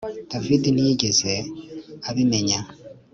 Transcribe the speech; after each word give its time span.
David 0.31 0.63
ntiyigeze 0.69 1.33
abimenya 2.09 2.59